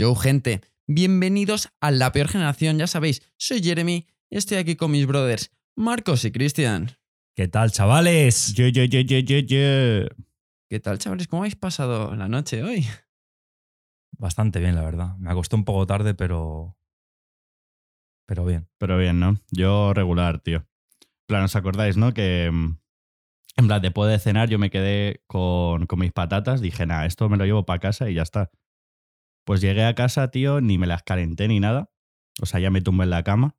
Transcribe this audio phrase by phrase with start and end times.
[0.00, 4.92] Yo, gente, bienvenidos a La Peor Generación, ya sabéis, soy Jeremy y estoy aquí con
[4.92, 6.92] mis brothers, Marcos y Cristian.
[7.36, 8.54] ¿Qué tal, chavales?
[8.56, 10.00] ¿Qué
[10.82, 11.28] tal, chavales?
[11.28, 12.86] ¿Cómo habéis pasado la noche hoy?
[14.12, 15.18] Bastante bien, la verdad.
[15.18, 16.78] Me acosté un poco tarde, pero.
[18.24, 18.70] Pero bien.
[18.78, 19.36] Pero bien, ¿no?
[19.50, 20.60] Yo regular, tío.
[20.60, 22.14] En plan, ¿os acordáis, no?
[22.14, 22.78] Que mm,
[23.58, 26.62] en plan, después de cenar yo me quedé con, con mis patatas.
[26.62, 28.50] Dije, nada, esto me lo llevo para casa y ya está.
[29.50, 31.90] Pues llegué a casa, tío, ni me las calenté ni nada.
[32.40, 33.56] O sea, ya me tumbé en la cama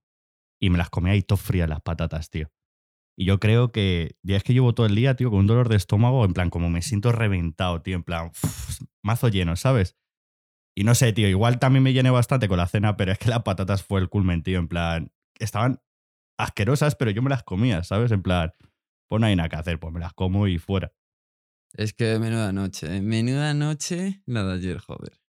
[0.58, 2.50] y me las comí ahí todo frías las patatas, tío.
[3.18, 5.76] Y yo creo que es que llevo todo el día, tío, con un dolor de
[5.76, 8.32] estómago, en plan, como me siento reventado, tío, en plan,
[9.04, 9.98] mazo lleno, ¿sabes?
[10.78, 13.28] Y no sé, tío, igual también me llené bastante con la cena, pero es que
[13.28, 15.82] las patatas fue el culmen, tío, en plan, estaban
[16.40, 18.14] asquerosas, pero yo me las comía, ¿sabes?
[18.14, 18.54] En plan,
[19.10, 20.94] pues no hay nada que hacer, pues me las como y fuera.
[21.74, 23.02] Es que menuda noche, ¿eh?
[23.02, 25.21] menuda noche la de ayer, joder.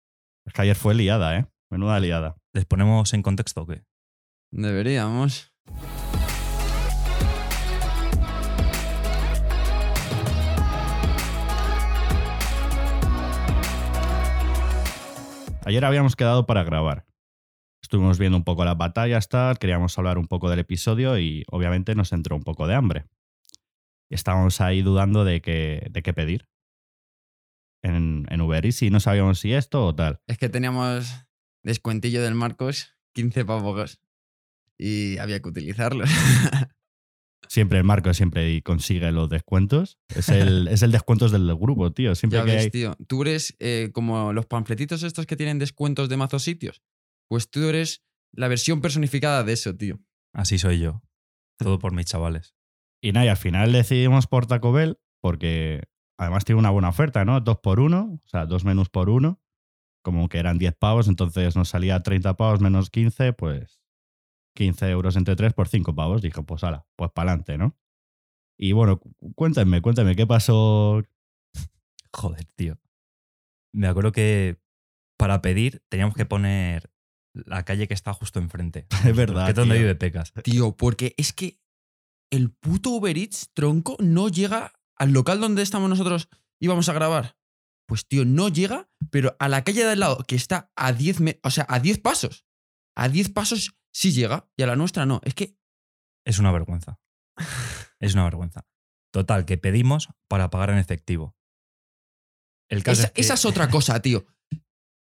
[0.51, 1.45] Es que ayer fue liada, ¿eh?
[1.69, 2.35] Menuda liada.
[2.51, 3.85] ¿Les ponemos en contexto o qué?
[4.51, 5.49] Deberíamos.
[15.63, 17.05] Ayer habíamos quedado para grabar.
[17.81, 21.95] Estuvimos viendo un poco las batallas, tal, queríamos hablar un poco del episodio y obviamente
[21.95, 23.05] nos entró un poco de hambre.
[24.09, 26.49] Estábamos ahí dudando de qué, de qué pedir
[27.83, 30.19] en, en Uber Eats y no sabíamos si esto o tal.
[30.27, 31.25] Es que teníamos
[31.63, 33.99] descuentillo del Marcos, 15 pavos,
[34.77, 36.05] y había que utilizarlo.
[37.47, 39.99] Siempre el Marco siempre consigue los descuentos.
[40.15, 42.15] Es el, es el descuentos del grupo, tío.
[42.15, 42.69] Siempre ya que ves, hay...
[42.69, 42.95] tío.
[43.07, 46.81] Tú eres eh, como los panfletitos estos que tienen descuentos de mazos sitios.
[47.27, 49.99] Pues tú eres la versión personificada de eso, tío.
[50.33, 51.01] Así soy yo.
[51.57, 52.55] Todo por mis chavales.
[53.01, 55.83] Y nada, y al final decidimos por Taco Bell porque
[56.21, 57.39] además tiene una buena oferta, ¿no?
[57.41, 59.39] Dos por uno, o sea, dos menús por uno.
[60.03, 63.81] Como que eran 10 pavos, entonces nos salía 30 pavos menos 15, pues
[64.55, 66.21] 15 euros entre 3 por 5 pavos.
[66.21, 67.77] Dije, pues ala, pues para adelante, ¿no?
[68.57, 71.03] Y bueno, cu- cuéntame, cuéntame, ¿qué pasó?
[72.13, 72.77] Joder, tío.
[73.73, 74.59] Me acuerdo que
[75.17, 76.91] para pedir teníamos que poner
[77.33, 78.87] la calle que está justo enfrente.
[79.05, 80.33] Es verdad, Que es donde vive Pecas.
[80.43, 81.59] Tío, porque es que
[82.31, 86.29] el puto Uber Eats, tronco, no llega al local donde estamos nosotros
[86.61, 87.35] íbamos a grabar.
[87.87, 91.19] Pues, tío, no llega, pero a la calle de al lado, que está a 10,
[91.19, 92.45] me- o sea, a 10 pasos.
[92.95, 95.19] A 10 pasos sí llega y a la nuestra no.
[95.23, 95.57] Es que,
[96.25, 96.99] Es una vergüenza.
[97.99, 98.65] Es una vergüenza.
[99.11, 101.35] Total, que pedimos para pagar en efectivo.
[102.69, 104.25] El caso esa, es que- esa es otra cosa, tío.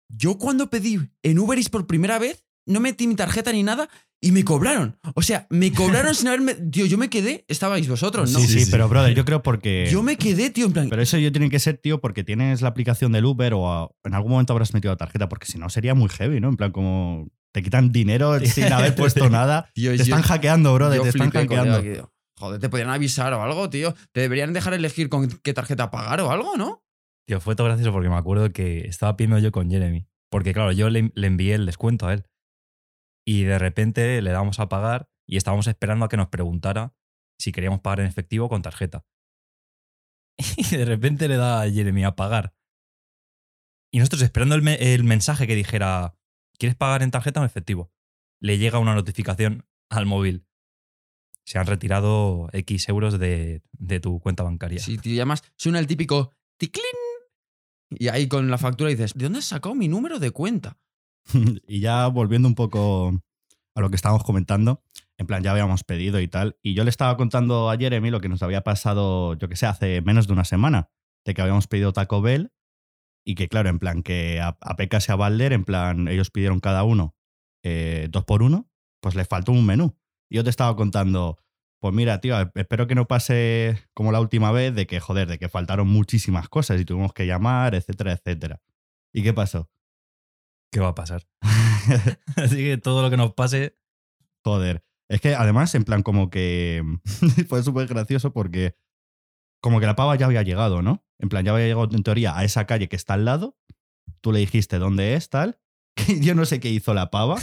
[0.10, 3.90] Yo cuando pedí en Uber Eats por primera vez, no metí mi tarjeta ni nada
[4.22, 4.98] y me cobraron.
[5.16, 6.54] O sea, me cobraron sin haberme...
[6.54, 8.40] Tío, yo me quedé, estabais vosotros, ¿no?
[8.40, 8.72] Sí, Sí, sí, sí.
[8.72, 9.88] pero brother, yo creo porque...
[9.92, 10.90] Yo me quedé, tío, en plan...
[10.90, 13.90] Pero eso yo tiene que ser, tío, porque tienes la aplicación del Uber o a-
[14.04, 16.50] en algún momento habrás metido la tarjeta, porque si no sería muy heavy, ¿no?
[16.50, 19.70] En plan, como te quitan dinero sin haber puesto nada.
[19.74, 22.12] Tío, Te yo- están hackeando, brother, te están hackeando.
[22.38, 23.94] Joder, te podrían avisar o algo, tío.
[24.14, 26.84] Te deberían dejar elegir con qué tarjeta pagar o algo, ¿no?
[27.28, 30.08] Tío, fue todo gracioso porque me acuerdo que estaba pidiendo yo con Jeremy.
[30.32, 32.24] Porque, claro, yo le, le envié el descuento a él.
[33.26, 36.96] Y de repente le damos a pagar y estábamos esperando a que nos preguntara
[37.40, 39.06] si queríamos pagar en efectivo o con tarjeta.
[40.58, 42.56] Y de repente le da a Jeremy a pagar.
[43.92, 46.16] Y nosotros esperando el, el mensaje que dijera,
[46.58, 47.92] ¿quieres pagar en tarjeta o en efectivo?
[48.40, 50.48] Le llega una notificación al móvil.
[51.46, 54.80] Se han retirado X euros de, de tu cuenta bancaria.
[54.80, 55.28] Sí, tío, y
[55.58, 56.86] suena el típico ticlin.
[57.90, 60.78] Y ahí con la factura dices, ¿de dónde has sacado mi número de cuenta?
[61.68, 63.14] y ya volviendo un poco
[63.76, 64.84] a lo que estábamos comentando,
[65.18, 68.22] en plan, ya habíamos pedido y tal, y yo le estaba contando a Jeremy lo
[68.22, 70.90] que nos había pasado, yo que sé, hace menos de una semana,
[71.26, 72.52] de que habíamos pedido Taco Bell
[73.24, 76.60] y que, claro, en plan, que a, a y a Balder, en plan, ellos pidieron
[76.60, 77.16] cada uno
[77.64, 78.70] eh, dos por uno,
[79.02, 79.96] pues les faltó un menú.
[80.30, 81.38] Y yo te estaba contando,
[81.80, 85.38] pues mira, tío, espero que no pase como la última vez de que, joder, de
[85.38, 88.62] que faltaron muchísimas cosas y tuvimos que llamar, etcétera, etcétera.
[89.14, 89.70] ¿Y qué pasó?
[90.72, 91.28] ¿Qué va a pasar?
[92.36, 93.78] Así que todo lo que nos pase,
[94.44, 94.84] Joder.
[95.10, 96.84] Es que además, en plan, como que
[97.50, 98.76] fue súper gracioso porque
[99.62, 101.06] como que la pava ya había llegado, ¿no?
[101.20, 103.58] En plan, ya había llegado en teoría a esa calle que está al lado.
[104.22, 105.60] Tú le dijiste dónde es, tal.
[105.94, 107.36] Que yo no sé qué hizo la pava,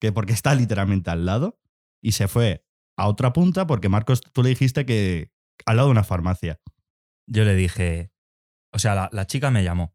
[0.00, 1.60] que porque está literalmente al lado.
[2.02, 2.64] Y se fue
[2.96, 5.30] a otra punta porque Marcos, tú le dijiste que
[5.66, 6.58] al lado de una farmacia.
[7.26, 8.10] yo le dije,
[8.72, 9.94] o sea, la, la chica me llamó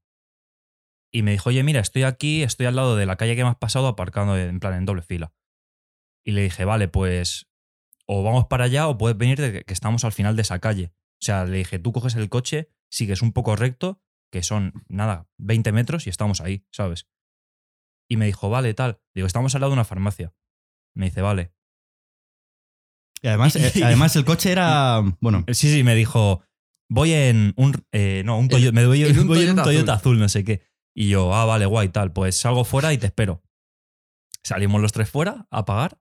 [1.15, 3.49] y me dijo, oye, mira, estoy aquí, estoy al lado de la calle que me
[3.49, 5.31] has pasado aparcando en plan en doble fila.
[6.25, 7.47] Y le dije, vale, pues
[8.05, 10.91] o vamos para allá o puedes venir de que, estamos al final de esa calle.
[11.13, 15.29] O sea, le dije, tú coges el coche, sigues un poco recto, que son, nada,
[15.37, 17.07] 20 metros y estamos ahí, ¿sabes?
[18.09, 18.99] Y me dijo, vale, tal.
[19.13, 20.33] Digo, estamos al lado de una farmacia.
[20.95, 21.53] Me dice, vale.
[23.21, 25.01] Y además, eh, además el coche era.
[25.21, 26.43] Bueno, Sí, sí, me dijo,
[26.89, 27.85] voy en un.
[27.93, 28.75] eh, no, un Toyota.
[28.75, 30.19] Me voy, en un voy en un Toyota Toyota azul.
[30.19, 30.74] no sé qué.
[30.95, 32.13] Y yo, ah, vale, guay, tal.
[32.13, 33.43] Pues salgo fuera y te espero.
[34.43, 35.99] Salimos los tres fuera a pagar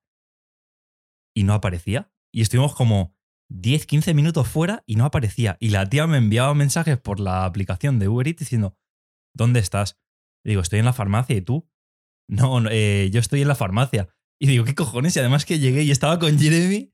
[1.35, 2.13] y no aparecía.
[2.33, 3.17] Y estuvimos como
[3.51, 5.57] 10, 15 minutos fuera y no aparecía.
[5.61, 8.77] Y la tía me enviaba mensajes por la aplicación de Uber Eats diciendo,
[9.35, 9.99] ¿dónde estás?
[10.45, 11.69] Digo, estoy en la farmacia y tú.
[12.27, 14.09] No, eh, yo estoy en la farmacia.
[14.41, 15.15] Y digo, ¿qué cojones?
[15.15, 16.91] Y además que llegué y estaba con Jeremy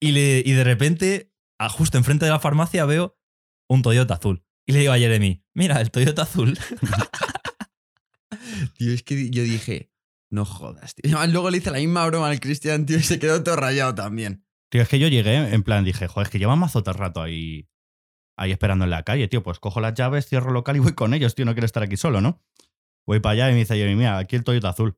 [0.00, 1.32] y, le, y de repente,
[1.70, 3.18] justo enfrente de la farmacia, veo
[3.68, 4.44] un Toyota azul.
[4.68, 6.56] Y le digo a Jeremy, mira, el Toyota azul.
[8.78, 9.90] Tío, es que yo dije,
[10.30, 11.10] no jodas, tío.
[11.10, 13.56] Y además luego le hice la misma broma al Cristian, tío, y se quedó todo
[13.56, 14.44] rayado también.
[14.70, 16.98] tío, es que yo llegué, en plan, dije, joder, es que llevan mazo todo el
[16.98, 17.68] rato ahí,
[18.36, 19.42] ahí esperando en la calle, tío.
[19.42, 21.44] Pues cojo las llaves, cierro local y voy con ellos, tío.
[21.44, 22.42] No quiero estar aquí solo, ¿no?
[23.06, 24.96] Voy para allá y me dice, Jeremy, mira, aquí el Toyota azul.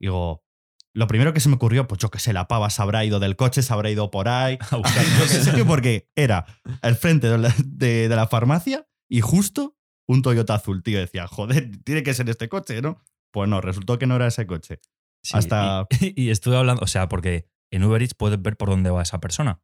[0.00, 0.44] Digo,
[0.92, 3.20] lo primero que se me ocurrió, pues yo qué sé, la pava se habrá ido
[3.20, 4.58] del coche, se habrá ido por ahí.
[4.70, 6.46] A buscar Yo qué sé, tío, porque era
[6.82, 9.76] al frente de la, de- de la farmacia y justo
[10.08, 10.98] un Toyota azul, tío.
[10.98, 13.02] Decía, joder, tiene que ser este coche, ¿no?
[13.32, 14.80] Pues no, resultó que no era ese coche.
[15.22, 18.68] Sí, Hasta- Y, y estuve hablando, o sea, porque en Uber Eats puedes ver por
[18.68, 19.62] dónde va esa persona.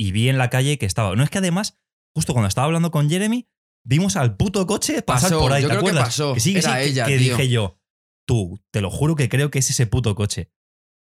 [0.00, 1.14] Y vi en la calle que estaba.
[1.16, 1.78] No es que además,
[2.14, 3.48] justo cuando estaba hablando con Jeremy,
[3.84, 5.62] vimos al puto coche pasar Pasó, por ahí.
[5.62, 6.08] yo ¿te creo que acuerdas?
[6.08, 6.34] pasó.
[6.38, 7.36] sí, que Era sí, que- ella, que tío.
[7.36, 7.80] dije yo,
[8.26, 10.50] tú, te lo juro que creo que es ese puto coche.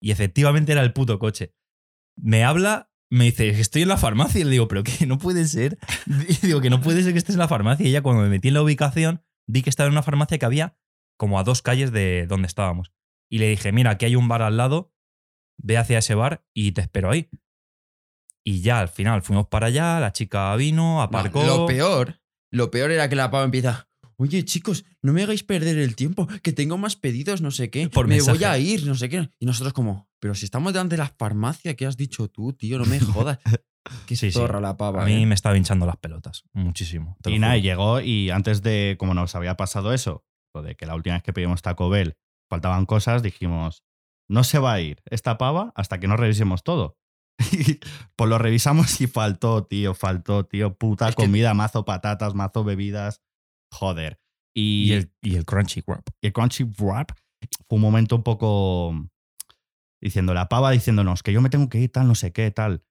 [0.02, 1.54] Y efectivamente era el puto coche.
[2.18, 4.42] Me habla, me dice, estoy en la farmacia.
[4.42, 5.78] Y le digo, pero que no puede ser.
[6.28, 7.88] Y digo, que no puede ser que estés en la farmacia.
[7.88, 10.46] Y ya cuando me metí en la ubicación, vi que estaba en una farmacia que
[10.46, 10.78] había
[11.18, 12.92] como a dos calles de donde estábamos.
[13.32, 14.94] Y le dije, mira, aquí hay un bar al lado,
[15.58, 17.30] ve hacia ese bar y te espero ahí.
[18.44, 21.44] Y ya al final fuimos para allá, la chica vino, No, aparcó.
[21.44, 23.90] lo peor, lo peor era que la pava empieza.
[24.18, 27.90] Oye, chicos, no me hagáis perder el tiempo, que tengo más pedidos, no sé qué.
[27.90, 28.38] Por me mensaje.
[28.38, 29.30] voy a ir, no sé qué.
[29.40, 32.78] Y nosotros como, pero si estamos delante de la farmacia, ¿qué has dicho tú, tío?
[32.78, 33.40] No me jodas.
[34.08, 34.32] Qué Sí, sí.
[34.32, 35.04] zorra la pava.
[35.04, 35.26] A mí ¿eh?
[35.26, 37.18] me estaba hinchando las pelotas, muchísimo.
[37.26, 40.24] Y nada, llegó y antes de, como nos había pasado eso,
[40.56, 42.16] lo de que la última vez que pedimos Taco Bell
[42.50, 43.84] faltaban cosas, dijimos,
[44.28, 46.98] no se va a ir esta pava hasta que no revisemos todo.
[48.16, 52.64] Pues lo revisamos y faltó, tío, faltó, tío, puta Es que- comida, mazo patatas, mazo
[52.64, 53.22] bebidas,
[53.76, 54.20] joder.
[54.54, 56.08] Y, Y el, y el crunchy wrap.
[56.22, 57.12] y el Crunchy Wrap
[57.68, 58.96] fue un momento un poco
[60.02, 62.84] diciendo la pava diciéndonos que yo me tengo que ir, tal, no sé qué, tal.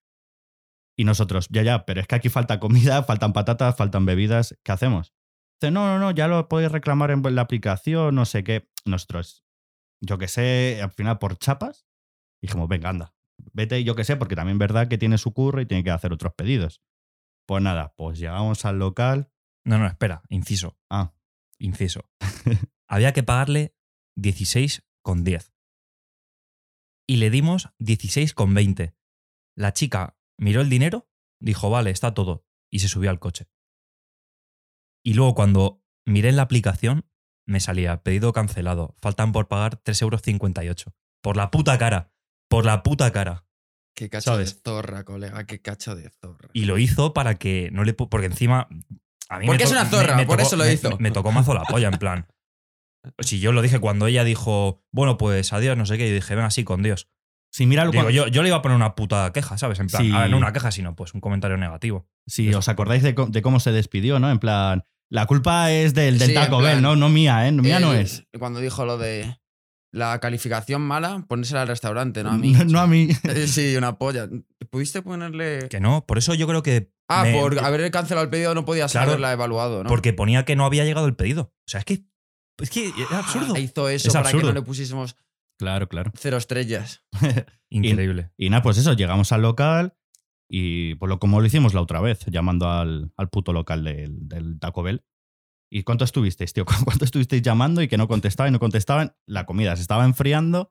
[0.96, 4.72] Y nosotros, ya, ya, pero es que aquí falta comida, faltan patatas, faltan bebidas, ¿qué
[4.72, 5.14] hacemos?
[5.60, 8.68] Dice, no, no, no, ya lo podéis reclamar en la aplicación, no sé qué.
[8.84, 9.44] Nosotros,
[10.00, 11.86] yo qué sé, al final por chapas,
[12.42, 13.14] dijimos, venga, anda,
[13.52, 15.90] vete, yo qué sé, porque también es verdad que tiene su curro y tiene que
[15.90, 16.82] hacer otros pedidos.
[17.46, 19.30] Pues nada, pues llegamos al local.
[19.64, 20.78] No, no, espera, inciso.
[20.90, 21.14] Ah,
[21.58, 22.10] Inciso.
[22.88, 23.74] Había que pagarle
[24.18, 25.52] 16,10.
[27.06, 28.94] Y le dimos 16,20.
[29.56, 31.08] La chica miró el dinero,
[31.40, 33.48] dijo, vale, está todo, y se subió al coche.
[35.04, 37.08] Y luego cuando miré en la aplicación,
[37.46, 40.84] me salía pedido cancelado, faltan por pagar 3,58 euros.
[41.22, 42.12] Por la puta cara,
[42.48, 43.46] por la puta cara.
[43.94, 44.54] Qué cacho ¿sabes?
[44.54, 46.50] de zorra, colega, qué cacho de zorra.
[46.52, 47.94] Y lo hizo para que no le...
[47.94, 48.68] Porque encima...
[49.28, 50.90] A mí me Porque es una zorra, por eso lo me- hizo.
[50.90, 52.26] Me, me tocó mazo la polla, en plan.
[53.18, 56.34] Si yo lo dije cuando ella dijo, bueno, pues adiós, no sé qué, yo dije,
[56.34, 57.08] ven así con Dios.
[57.52, 59.78] si mira Digo, yo, yo le iba a poner una puta queja, ¿sabes?
[59.78, 60.12] En plan, Sí.
[60.12, 62.08] a ver, no una queja, sino pues un comentario negativo.
[62.26, 62.58] Si Eso.
[62.58, 64.30] os acordáis de, cómo se despidió, ¿no?
[64.30, 66.96] En plan, la culpa es del, del Sí, Taco Bell, ¿no?
[66.96, 67.52] No mía, ¿eh?
[67.52, 68.24] Mía no es.
[68.38, 69.38] Cuando dijo lo de
[69.92, 72.52] la calificación mala, ponérsela al restaurante, no a mí.
[72.66, 73.08] No, a mí.
[73.46, 74.28] Sí, una polla.
[74.70, 75.68] ¿Pudiste ponerle.?
[75.68, 76.90] Que no, por eso yo creo que.
[77.08, 79.88] Ah, me- por haber cancelado el pedido no podías Claro, haberla evaluado, ¿no?
[79.88, 81.52] Porque ponía que no había llegado el pedido.
[81.66, 82.04] O sea, es que.
[82.58, 83.54] Es que era absurdo.
[83.56, 84.48] Ah, hizo eso Es para que absurdo.
[84.48, 85.16] no le pusiésemos
[85.58, 86.12] Claro, claro.
[86.16, 87.04] cero estrellas.
[87.70, 88.30] Increíble.
[88.36, 89.96] Y nada, pues eso, llegamos al local
[90.48, 94.28] y pues lo, como lo hicimos la otra vez, llamando al, al puto local del,
[94.28, 95.04] del Taco Bell.
[95.70, 96.64] ¿Y cuánto estuvisteis, tío?
[96.84, 99.16] ¿Cuánto estuvisteis llamando y que no contestaban y no contestaban?
[99.26, 100.70] La comida se estaba enfriando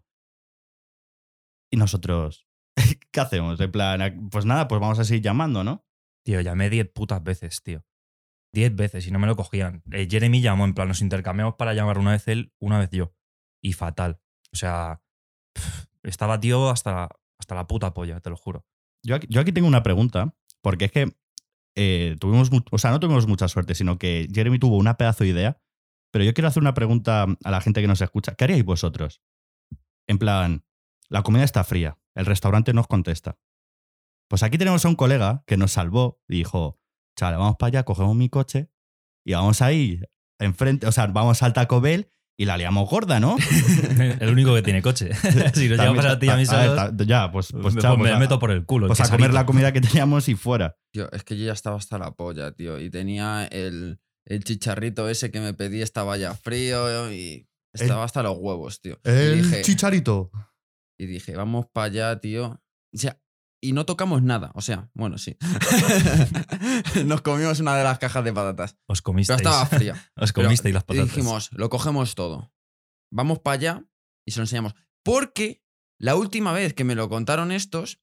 [1.72, 2.48] y nosotros,
[3.12, 3.60] ¿qué hacemos?
[3.60, 5.86] En plan, pues nada, pues vamos a seguir llamando, ¿no?
[6.24, 7.86] Tío, llamé 10 putas veces, tío.
[8.54, 9.84] 10 veces y no me lo cogían.
[9.92, 13.14] Eh, Jeremy llamó, en plan, nos intercambiamos para llamar una vez él, una vez yo.
[13.62, 14.22] Y fatal.
[14.52, 15.02] O sea,
[16.04, 18.66] estaba tío hasta, hasta la puta polla, te lo juro.
[19.04, 21.14] Yo aquí, yo aquí tengo una pregunta, porque es que
[21.76, 25.32] eh, tuvimos, o sea, no tuvimos mucha suerte, sino que Jeremy tuvo una pedazo de
[25.32, 25.62] idea,
[26.12, 28.36] pero yo quiero hacer una pregunta a la gente que nos escucha.
[28.36, 29.22] ¿Qué haríais vosotros?
[30.08, 30.64] En plan,
[31.10, 33.38] la comida está fría, el restaurante nos contesta.
[34.34, 36.80] Pues aquí tenemos a un colega que nos salvó y dijo,
[37.16, 38.72] chaval, vamos para allá, cogemos mi coche
[39.24, 40.00] y vamos ahí
[40.40, 43.38] enfrente, o sea, vamos al Taco Bell y la liamos gorda, ¿no?
[44.20, 45.14] el único que tiene coche.
[45.54, 46.46] si nos llega a ti y a mí
[47.06, 48.88] Ya, pues, pues, pues me a- meto por el culo.
[48.88, 50.80] el pues a comer la comida que teníamos y fuera.
[50.92, 52.80] Tío, es que yo ya estaba hasta la polla, tío.
[52.80, 58.24] Y tenía el, el chicharrito ese que me pedí, estaba ya frío y estaba hasta
[58.24, 59.00] los huevos, tío.
[59.06, 60.32] y, dije, chicharito.
[60.98, 62.60] y dije, vamos para allá, tío.
[62.96, 63.20] O sea,
[63.64, 64.52] y no tocamos nada.
[64.56, 65.38] O sea, bueno, sí.
[67.06, 68.78] Nos comimos una de las cajas de patatas.
[68.88, 69.38] Os Pero comisteis.
[69.38, 69.94] estaba fría.
[70.18, 71.08] Os Pero comisteis las patatas.
[71.10, 72.54] dijimos, lo cogemos todo.
[73.12, 73.86] Vamos para allá
[74.26, 74.76] y se lo enseñamos.
[75.04, 75.64] Porque
[75.98, 78.02] la última vez que me lo contaron estos,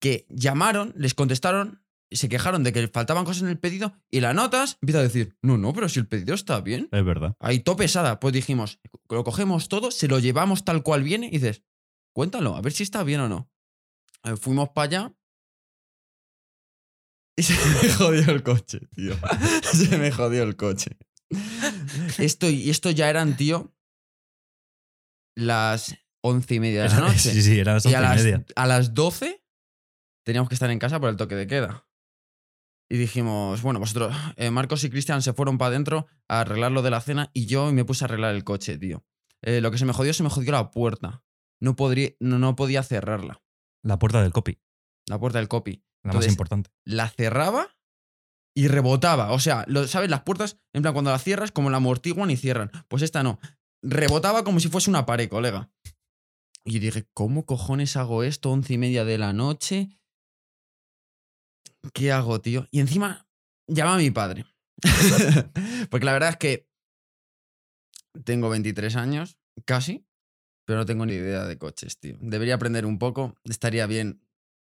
[0.00, 4.20] que llamaron, les contestaron, y se quejaron de que faltaban cosas en el pedido y
[4.20, 6.88] la notas empieza a decir, no, no, pero si el pedido está bien.
[6.90, 7.34] Es verdad.
[7.38, 8.18] Ahí todo pesada.
[8.20, 11.62] Pues dijimos, lo cogemos todo, se lo llevamos tal cual viene y dices,
[12.12, 13.49] cuéntalo, a ver si está bien o no.
[14.24, 15.14] Eh, fuimos para allá
[17.36, 19.14] y se me jodió el coche, tío.
[19.72, 20.98] se me jodió el coche.
[22.18, 23.72] Esto, y esto ya eran, tío,
[25.36, 27.18] las once y media de la noche.
[27.32, 28.44] sí, sí, eran las y once a y las, media.
[28.56, 29.42] a las 12
[30.24, 31.86] teníamos que estar en casa por el toque de queda.
[32.92, 36.82] Y dijimos, bueno, vosotros, eh, Marcos y Cristian se fueron para adentro a arreglar lo
[36.82, 39.04] de la cena y yo me puse a arreglar el coche, tío.
[39.42, 41.22] Eh, lo que se me jodió, se me jodió la puerta.
[41.60, 43.40] No, podría, no, no podía cerrarla,
[43.82, 44.58] La puerta del copy,
[45.06, 45.82] la puerta del copy.
[46.04, 46.70] la más importante.
[46.84, 47.68] La cerraba
[48.56, 49.32] y rebotaba.
[49.32, 50.10] O sea, lo- ¿sabes?
[50.10, 52.70] Las puertas, en plan, cuando las cierras, como la amortiguan y cierran.
[52.88, 53.38] Pues esta no.
[53.82, 55.70] Rebotaba como si fuese una pared, colega.
[56.64, 58.50] Y dije, ¿cómo cojones hago esto?
[58.50, 59.88] Once y media de la noche.
[61.94, 62.66] ¿Qué hago, tío?
[62.70, 63.26] Y encima,
[63.66, 64.44] llama a mi padre.
[65.90, 66.68] Porque la verdad es que
[68.24, 70.06] tengo 23 años, casi,
[70.70, 72.16] pero no tengo ni idea de coches, tío.
[72.20, 74.22] Debería aprender un poco, estaría bien.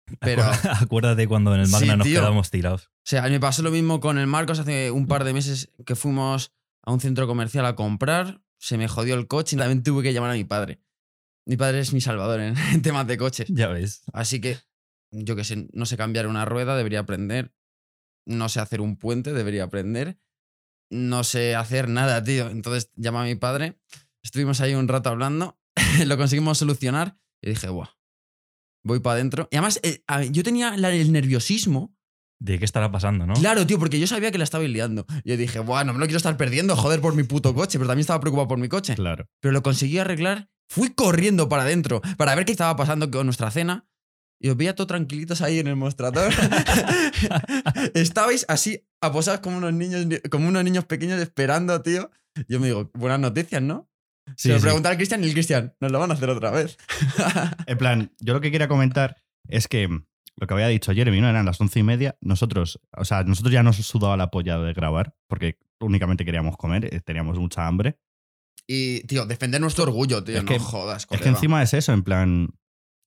[0.19, 0.43] Pero,
[0.81, 2.19] Acuérdate- cuando en el Magna Sí, nos tío.
[2.19, 2.87] quedamos tirados.
[2.87, 5.95] o sea, me pasó lo mismo con el Marcos hace un par de meses que
[5.95, 6.51] fuimos
[6.83, 8.41] a un centro comercial a comprar.
[8.59, 10.81] Se me jodió el coche y también tuve que llamar a mi padre.
[11.45, 13.47] Mi padre es mi salvador en, en temas de coches.
[13.47, 14.03] Ya ves.
[14.11, 14.57] Así que,
[15.11, 17.53] yo que sé, no sé cambiar una rueda, debería aprender.
[18.25, 20.17] No sé hacer un puente, debería aprender.
[20.91, 22.49] No sé hacer nada, tío.
[22.49, 23.79] Entonces llama a mi padre.
[24.21, 25.57] Estuvimos ahí un rato hablando.
[26.05, 27.17] lo conseguimos solucionar.
[27.41, 27.89] Y dije, buah,
[28.83, 29.47] voy para adentro.
[29.51, 31.95] Y además, eh, yo tenía el nerviosismo.
[32.39, 33.33] ¿De qué estará pasando, no?
[33.35, 35.05] Claro, tío, porque yo sabía que la estaba liando.
[35.23, 37.77] Y yo dije, buah, no me lo quiero estar perdiendo, joder, por mi puto coche.
[37.77, 39.27] Pero también estaba preocupado por mi coche Claro.
[39.39, 40.49] pero lo conseguí arreglar.
[40.69, 43.87] Fui corriendo para adentro para ver qué estaba pasando con nuestra cena.
[44.41, 46.33] Y os veía todo tranquilitos ahí en el mostrador.
[47.93, 52.09] Estabais así, aposados como unos niños, como unos niños pequeños esperando, tío.
[52.47, 53.89] Yo me digo, buenas noticias, ¿no?
[54.37, 54.85] Sí, Se lo sí.
[54.85, 56.77] al Cristian y el Cristian, nos lo van a hacer otra vez.
[57.67, 59.87] En plan, yo lo que quería comentar es que
[60.35, 61.29] lo que había dicho Jeremy, ¿no?
[61.29, 62.17] Eran las once y media.
[62.21, 66.93] Nosotros, o sea, nosotros ya nos sudaba la polla de grabar porque únicamente queríamos comer,
[66.93, 67.99] eh, teníamos mucha hambre.
[68.65, 70.37] y, tío, defender nuestro orgullo, tío.
[70.37, 72.47] Es no que- jodas, Es que encima es eso, en plan,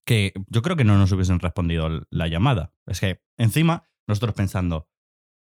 [0.07, 2.75] que yo creo que no nos hubiesen respondido la llamada.
[2.87, 4.89] Es que encima nosotros pensando,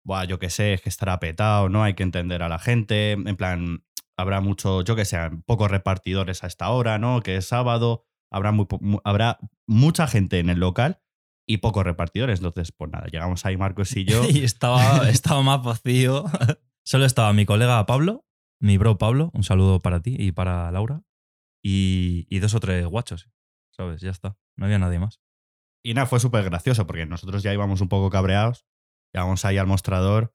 [0.06, 1.84] Buah, yo qué sé, es que estará petado, ¿no?
[1.84, 3.12] Hay que entender a la gente.
[3.12, 3.84] En plan,
[4.18, 7.22] habrá mucho, yo que sé, pocos repartidores a esta hora, ¿no?
[7.22, 11.00] Que es sábado, habrá, muy, mu- habrá mucha gente en el local
[11.48, 12.40] y pocos repartidores.
[12.40, 14.24] Entonces, pues nada, llegamos ahí Marcos y yo.
[14.30, 16.26] y estaba, estaba más vacío.
[16.86, 18.26] Solo estaba mi colega Pablo,
[18.62, 21.04] mi bro Pablo, un saludo para ti y para Laura,
[21.64, 23.30] y, y dos o tres guachos,
[23.76, 24.02] ¿sabes?
[24.02, 25.20] Ya está, no había nadie más.
[25.84, 28.66] Y nada, fue súper gracioso porque nosotros ya íbamos un poco cabreados.
[29.14, 30.34] Llegamos ahí al mostrador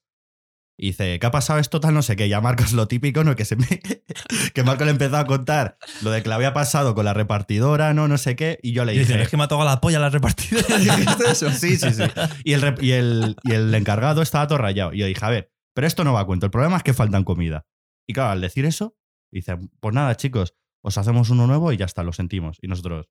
[0.76, 1.94] y dice, ¿qué ha pasado esto tal?
[1.94, 2.28] No sé qué.
[2.28, 3.36] Ya Marcos lo típico, ¿no?
[3.36, 3.66] Que, se me...
[4.54, 7.94] que Marcos le empezó a contar lo de que le había pasado con la repartidora,
[7.94, 8.08] ¿no?
[8.08, 8.58] No sé qué.
[8.62, 10.78] Y yo le Y dice, dije, es que me ha tocado la polla la repartidora.
[10.78, 11.50] ¿Dijiste eso?
[11.50, 12.02] Sí, sí, sí.
[12.44, 14.92] Y el, y, el, y el encargado estaba todo rayado.
[14.92, 16.46] Y yo dije, a ver, pero esto no va a cuento.
[16.46, 17.66] El problema es que faltan comida.
[18.06, 18.96] Y claro, al decir eso,
[19.30, 22.58] dice, pues nada, chicos, os hacemos uno nuevo y ya está, lo sentimos.
[22.60, 23.08] Y nosotros,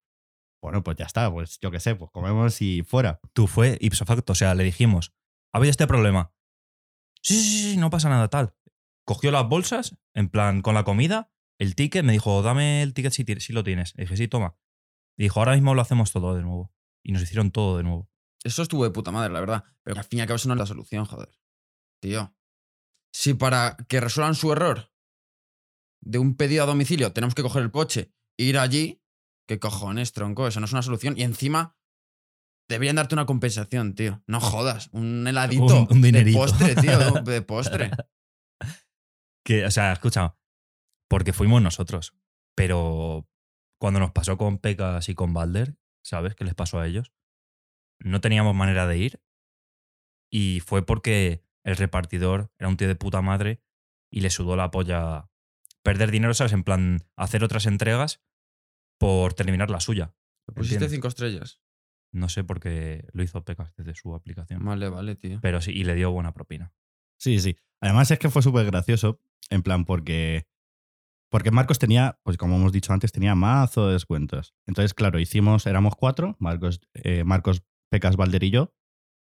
[0.62, 3.20] bueno, pues ya está, pues yo qué sé, pues comemos y fuera.
[3.34, 5.14] Tú fue ipso facto, o sea, le dijimos,
[5.54, 6.34] ¿ha habido este problema?
[7.24, 8.54] Sí, sí, sí, no pasa nada, tal.
[9.06, 13.14] Cogió las bolsas, en plan, con la comida, el ticket, me dijo, dame el ticket
[13.14, 13.94] si, si lo tienes.
[13.96, 14.58] Le dije, sí, toma.
[15.18, 16.74] Y dijo, ahora mismo lo hacemos todo de nuevo.
[17.04, 18.10] Y nos hicieron todo de nuevo.
[18.44, 19.64] Eso estuvo de puta madre, la verdad.
[19.84, 21.30] Pero al fin y al cabo eso no es la solución, joder.
[22.02, 22.36] Tío.
[23.14, 24.92] Si para que resuelvan su error
[26.00, 29.04] de un pedido a domicilio tenemos que coger el coche e ir allí,
[29.48, 30.48] ¿qué cojones, tronco?
[30.48, 31.16] Eso no es una solución.
[31.18, 31.78] Y encima
[32.72, 34.24] deberían darte una compensación, tío.
[34.28, 34.90] No jodas.
[34.94, 36.40] Un heladito Un- un dinerito.
[36.40, 37.22] de postre, tío.
[37.22, 37.92] de- postre.
[39.46, 40.36] Que, o sea, escucha,
[41.10, 42.14] porque fuimos nosotros.
[42.56, 43.28] Pero
[43.80, 47.12] cuando nos pasó con Pecas y con Balder, ¿sabes qué les pasó a ellos?
[48.00, 49.22] No teníamos manera de ir.
[50.32, 53.62] Y fue porque el repartidor era un tío de puta madre
[54.12, 55.30] y le sudó la polla
[55.84, 56.54] perder dinero, ¿sabes?
[56.54, 58.22] En plan, hacer otras entregas
[59.00, 60.14] por terminar la suya.
[60.54, 61.60] Pusiste cinco estrellas.
[62.12, 64.64] No sé por qué lo hizo Pecas desde su aplicación.
[64.64, 65.40] Vale, vale, tío.
[65.42, 66.74] Pero sí, y le dio buena propina.
[67.18, 67.58] Sí, sí.
[67.82, 70.48] Además es que fue súper gracioso, en plan, porque,
[71.30, 74.54] porque Marcos tenía, pues como hemos dicho antes, tenía mazo de descuentos.
[74.68, 78.74] Entonces, claro, hicimos, éramos cuatro, Marcos, eh, Marcos Pecas, Valder y yo.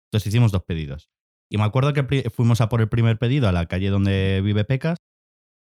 [0.08, 1.10] Entonces hicimos dos pedidos.
[1.50, 4.66] Y me acuerdo que fuimos a por el primer pedido a la calle donde vive
[4.66, 5.00] Pecas.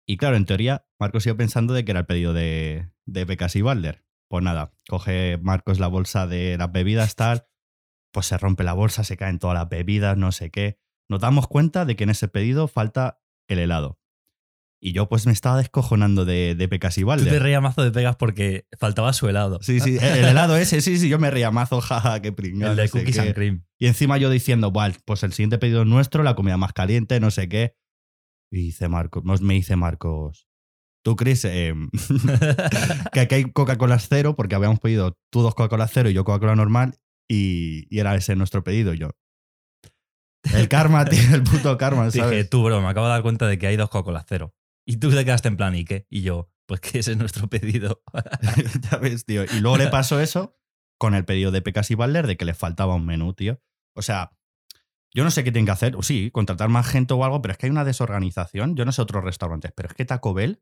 [0.08, 3.56] Y claro, en teoría, Marcos iba pensando de que era el pedido de, de Pecas
[3.56, 4.04] y Valder.
[4.32, 7.46] Pues nada, coge Marcos la bolsa de las bebidas, tal.
[8.12, 11.48] Pues se rompe la bolsa, se caen todas las bebidas, no sé qué nos damos
[11.48, 14.00] cuenta de que en ese pedido falta el helado.
[14.82, 17.92] Y yo pues me estaba descojonando de, de Pecas y Tú te reías mazo de
[17.92, 19.60] Pegas porque faltaba su helado.
[19.62, 22.72] Sí, sí, el helado ese, sí, sí, yo me reía mazo, jaja, qué pringado.
[22.72, 23.66] El de no cookies and cream.
[23.78, 27.20] Y encima yo diciendo, "Buah, pues el siguiente pedido es nuestro, la comida más caliente,
[27.20, 27.76] no sé qué.
[28.50, 30.48] Y dice Marcos, me dice Marcos,
[31.04, 31.74] tú Chris, eh,
[33.14, 36.56] que aquí hay Coca-Cola cero, porque habíamos pedido tú dos Coca-Cola cero y yo Coca-Cola
[36.56, 38.94] normal, y, y era ese nuestro pedido.
[38.94, 39.10] Y yo,
[40.54, 42.50] el karma, tío, el puto karma, Dije, ¿sabes?
[42.50, 44.54] tú, bro, me acabo de dar cuenta de que hay dos Coca-Cola cero.
[44.86, 46.08] Y tú te quedaste en plan, ¿y qué?
[46.10, 48.02] Y yo, pues que ese es nuestro pedido.
[48.92, 49.44] ya ves, tío.
[49.46, 50.58] Y luego le pasó eso
[50.98, 53.62] con el pedido de Pecas y Balder de que le faltaba un menú, tío.
[53.96, 54.32] O sea,
[55.14, 55.96] yo no sé qué tienen que hacer.
[55.96, 58.76] O sí, contratar más gente o algo, pero es que hay una desorganización.
[58.76, 60.62] Yo no sé otros restaurantes, pero es que Taco Bell,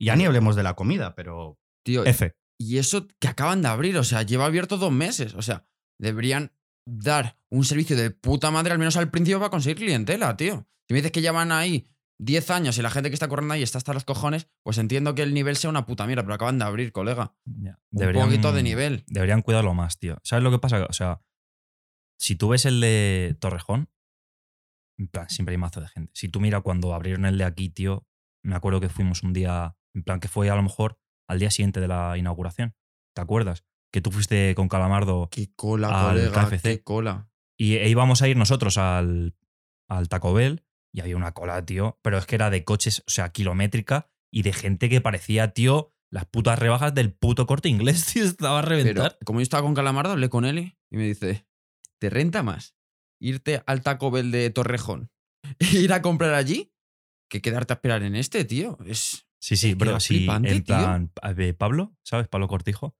[0.00, 2.34] ya ni hablemos de la comida, pero Tío, F.
[2.58, 5.34] y eso que acaban de abrir, o sea, lleva abierto dos meses.
[5.34, 5.66] O sea,
[5.98, 6.52] deberían
[6.86, 10.66] dar un servicio de puta madre, al menos al principio, para conseguir clientela, tío.
[10.88, 11.88] Si me dices que llevan ahí
[12.18, 15.14] 10 años y la gente que está corriendo ahí está hasta los cojones, pues entiendo
[15.14, 17.34] que el nivel sea una puta mierda, pero acaban de abrir, colega.
[17.44, 19.04] Un poquito de nivel.
[19.08, 20.18] Deberían cuidarlo más, tío.
[20.22, 20.86] ¿Sabes lo que pasa?
[20.88, 21.20] O sea,
[22.18, 23.90] si tú ves el de Torrejón,
[24.98, 26.10] en plan, siempre hay mazo de gente.
[26.14, 28.06] Si tú mira cuando abrieron el de aquí, tío,
[28.42, 30.98] me acuerdo que fuimos un día, en plan, que fue a lo mejor
[31.28, 32.74] al día siguiente de la inauguración.
[33.14, 33.64] ¿Te acuerdas?
[33.92, 36.62] Que tú fuiste con Calamardo Qué cola, Al colega, KFC.
[36.62, 37.30] qué cola.
[37.58, 39.34] y e íbamos a ir nosotros al,
[39.88, 41.98] al Taco Bell y había una cola, tío.
[42.02, 45.94] Pero es que era de coches, o sea, kilométrica y de gente que parecía, tío,
[46.10, 48.24] las putas rebajas del puto corte inglés, tío.
[48.24, 49.18] Estaba a Pero reventar.
[49.24, 50.58] como yo estaba con Calamardo, hablé con él
[50.90, 51.46] y me dice,
[51.98, 52.76] ¿te renta más
[53.18, 55.10] irte al Taco Bell de Torrejón
[55.58, 56.72] e ir a comprar allí
[57.30, 58.76] que quedarte a esperar en este, tío?
[58.84, 59.25] Es...
[59.46, 60.18] Sí, sí, bro, sí.
[60.18, 62.26] flipante, En plan, a ver, Pablo, ¿sabes?
[62.26, 62.96] Pablo Cortijo,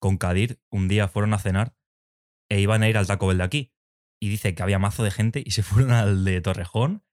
[0.00, 1.74] con Kadir, un día fueron a cenar
[2.48, 3.72] e iban a ir al Taco Bell de aquí.
[4.20, 7.04] Y dice que había mazo de gente y se fueron al de Torrejón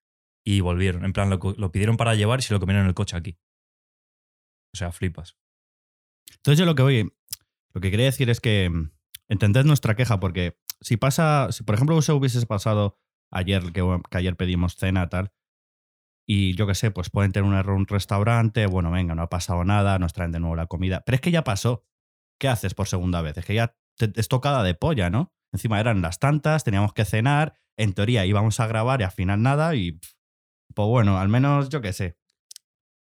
[0.45, 1.03] y volvieron.
[1.03, 3.39] En plan, lo, lo pidieron para llevar y se lo comieron en el coche aquí.
[4.75, 5.35] O sea, flipas.
[6.35, 7.11] Entonces yo lo que voy,
[7.73, 8.91] lo que quería decir es que mm,
[9.29, 12.99] entended nuestra queja, porque si pasa, si por ejemplo eso hubiese pasado
[13.31, 15.33] ayer, que, que ayer pedimos cena, tal,
[16.31, 19.23] y yo qué sé, pues pueden tener un error en un restaurante, bueno, venga, no
[19.23, 21.83] ha pasado nada, nos traen de nuevo la comida, pero es que ya pasó.
[22.39, 23.35] ¿Qué haces por segunda vez?
[23.39, 25.33] Es que ya te, es tocada de polla, ¿no?
[25.51, 29.41] Encima eran las tantas, teníamos que cenar, en teoría íbamos a grabar y al final
[29.41, 29.99] nada, y
[30.75, 32.15] pues bueno, al menos yo qué sé.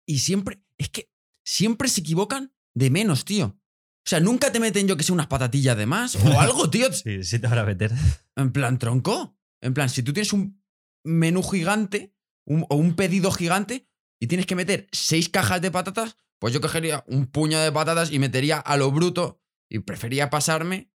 [0.05, 1.11] Y siempre, es que
[1.43, 3.47] siempre se equivocan de menos, tío.
[3.47, 6.93] O sea, nunca te meten yo que sé unas patatillas de más o algo, tío.
[6.93, 7.91] Sí, sí te van a meter.
[8.37, 9.37] En plan, tronco.
[9.59, 10.63] En plan, si tú tienes un
[11.03, 12.15] menú gigante
[12.51, 13.87] un- o un pedido gigante
[14.19, 18.11] y tienes que meter seis cajas de patatas, pues yo cogería un puño de patatas
[18.11, 20.89] y metería a lo bruto y prefería pasarme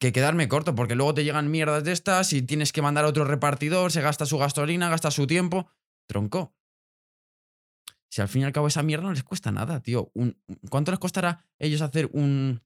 [0.00, 3.08] que quedarme corto, porque luego te llegan mierdas de estas y tienes que mandar a
[3.08, 5.70] otro repartidor, se gasta su gasolina, gasta su tiempo.
[6.08, 6.56] Tronco.
[8.10, 10.10] Si al fin y al cabo esa mierda no les cuesta nada, tío.
[10.14, 10.36] Un-
[10.68, 12.62] ¿Cuánto les costará ellos hacer un,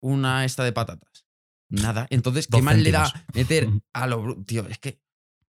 [0.00, 1.26] una esta de patatas?
[1.68, 2.06] Nada.
[2.10, 5.00] Entonces, ¿qué mal le da meter a lo bru- Tío, es que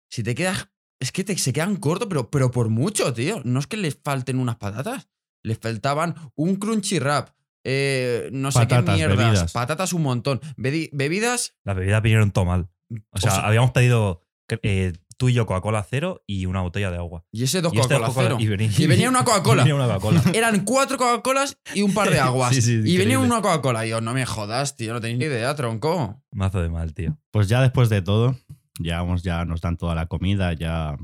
[0.09, 0.69] si te quedas.
[0.99, 3.41] Es que te, se quedan cortos, pero, pero por mucho, tío.
[3.43, 5.07] No es que les falten unas patatas.
[5.43, 7.29] Les faltaban un crunchy wrap.
[7.63, 9.17] eh, no sé Patatas, qué mierdas.
[9.17, 9.51] bebidas.
[9.51, 10.39] Patatas un montón.
[10.57, 11.55] Bedi- bebidas.
[11.63, 12.69] Las bebidas vinieron todo mal.
[13.11, 14.21] O sea, sea, habíamos pedido
[14.61, 17.25] eh, tú y yo Coca-Cola cero y una botella de agua.
[17.31, 18.37] y ese dos este Coca-Cola Coca-Cola- cero.
[18.39, 19.63] y venía, Y venía una Coca-Cola.
[19.63, 20.21] venía una Coca-Cola.
[20.33, 22.53] Eran cuatro Coca-Colas y un par de aguas.
[22.55, 23.85] Sí, sí, y venía una Coca-Cola.
[23.85, 24.93] Y yo, no me jodas, tío.
[24.93, 26.21] No tenéis ni idea, tronco.
[26.31, 27.17] Mazo de mal, tío.
[27.31, 28.35] Pues ya después de todo,
[28.79, 30.97] ya, vamos, ya nos dan toda la comida, ya,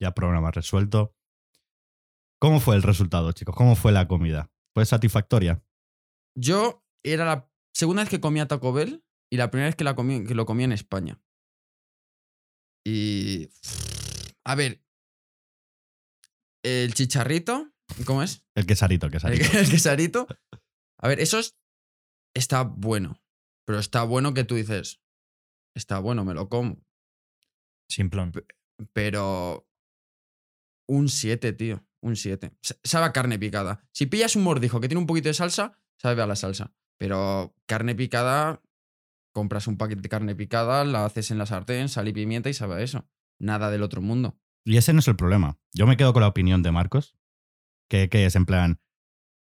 [0.00, 1.14] ya programa resuelto.
[2.40, 3.54] ¿Cómo fue el resultado, chicos?
[3.56, 4.50] ¿Cómo fue la comida?
[4.74, 5.62] ¿Fue satisfactoria?
[6.36, 9.96] Yo era la segunda vez que comía Taco Bell y la primera vez que, la
[9.96, 11.20] comí, que lo comí en España.
[12.86, 13.48] Y.
[14.44, 14.84] A ver.
[16.62, 17.72] El chicharrito.
[18.04, 18.44] ¿Cómo es?
[18.54, 19.44] El quesarito, El, quesarito.
[19.58, 20.26] el quesarito.
[20.98, 21.56] A ver, eso es-
[22.34, 23.20] está bueno.
[23.64, 25.00] Pero está bueno que tú dices.
[25.74, 26.84] Está bueno, me lo como.
[27.88, 28.32] Simplón.
[28.92, 29.68] Pero.
[30.88, 31.84] Un 7, tío.
[32.02, 32.52] un 7.
[32.62, 33.84] S- Sabe a carne picada.
[33.92, 36.72] Si pillas un mordijo que tiene un poquito de salsa, sabe a la salsa.
[36.98, 38.62] Pero carne picada,
[39.34, 42.54] compras un paquete de carne picada, la haces en la sartén, sal y pimienta y
[42.54, 43.08] sabe a eso.
[43.40, 44.38] Nada del otro mundo.
[44.64, 45.58] Y ese no es el problema.
[45.74, 47.16] Yo me quedo con la opinión de Marcos,
[47.90, 48.80] que, que es en plan.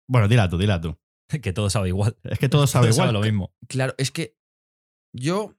[0.10, 0.98] Bueno, dila tú, dila tú.
[1.42, 2.18] Que todo sabe igual.
[2.24, 3.14] Es que todo sabe Todo igual.
[3.14, 3.54] lo mismo.
[3.68, 4.38] Claro, es que
[5.14, 5.56] yo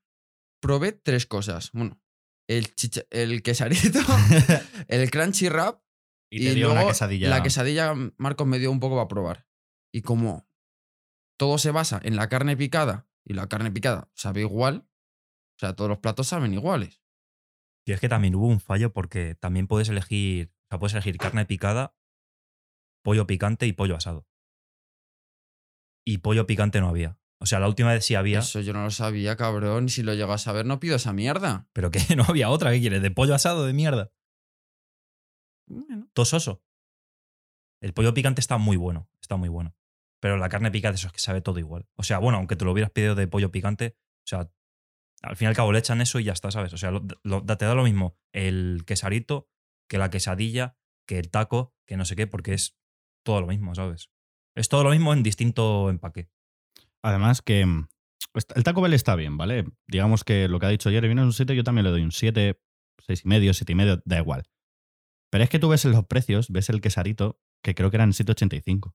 [0.61, 1.70] probé tres cosas.
[1.72, 2.01] Bueno,
[2.48, 3.98] el, chicha- el quesarito,
[4.88, 5.82] el crunchy wrap
[6.30, 7.28] y te dio luego una quesadilla.
[7.28, 9.46] La quesadilla Marcos me dio un poco para probar.
[9.92, 10.48] Y como
[11.38, 14.88] todo se basa en la carne picada y la carne picada sabe igual,
[15.56, 17.02] o sea, todos los platos saben iguales.
[17.87, 21.16] Y es que también hubo un fallo porque también puedes elegir, o sea, puedes elegir
[21.18, 21.96] carne picada,
[23.02, 24.26] pollo picante y pollo asado.
[26.04, 27.18] Y pollo picante no había.
[27.38, 29.88] O sea, la última vez sí había, Eso yo no lo sabía, cabrón.
[29.88, 31.68] Si lo llego a saber, no pido esa mierda.
[31.72, 32.72] pero que no había otra.
[32.72, 33.03] ¿Qué quieres?
[33.03, 34.11] ¿De pollo asado de mierda?
[35.68, 36.62] Bueno, Tososo.
[37.83, 39.75] El pollo picante está muy bueno, está muy bueno.
[40.20, 41.87] Pero la carne picada, eso es que sabe todo igual.
[41.94, 44.51] O sea, bueno, aunque te lo hubieras pedido de pollo picante, o sea,
[45.22, 46.72] al fin y al cabo le echan eso y ya está, ¿sabes?
[46.72, 49.49] O sea, lo- lo- te da lo mismo el quesarito
[49.88, 52.79] que la quesadilla, que el taco, que no sé qué, porque es
[53.25, 54.11] todo lo mismo, ¿sabes?
[54.55, 56.31] Es todo lo mismo en distinto empaque.
[57.07, 57.87] Además que mm,
[58.55, 59.64] el Taco Bell está bien, ¿vale?
[59.87, 62.03] Digamos que lo que ha dicho Jeremy no es un 7, yo también le doy
[62.03, 62.61] un 7,
[63.07, 64.45] 6 y medio, 7 y medio, da igual.
[65.31, 68.95] Pero es que tú ves los precios, ves el quesarito, que creo que eran 7,85.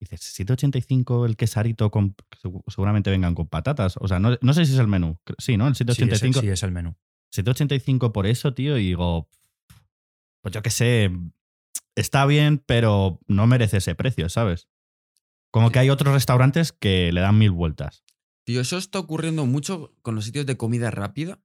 [0.00, 3.94] Dices, 7,85 el quesarito con, segu- seguramente vengan con patatas.
[4.00, 5.18] O sea, no, no sé si es el menú.
[5.38, 5.68] Sí, ¿no?
[5.68, 6.40] El Sí, es, 7,85.
[6.40, 6.96] sí, es el menú.
[7.34, 9.28] 7,85 por eso, tío, y digo,
[10.42, 11.10] pues yo qué sé,
[11.94, 14.68] está bien, pero no merece ese precio, ¿sabes?
[15.52, 18.04] Como que hay otros restaurantes que le dan mil vueltas.
[18.46, 21.40] tío, eso está ocurriendo mucho con los sitios de comida rápida.